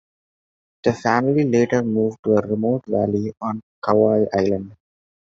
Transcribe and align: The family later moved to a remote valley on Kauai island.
The 0.83 0.93
family 0.93 1.43
later 1.43 1.83
moved 1.83 2.23
to 2.23 2.31
a 2.31 2.41
remote 2.47 2.87
valley 2.87 3.35
on 3.39 3.61
Kauai 3.83 4.25
island. 4.33 4.75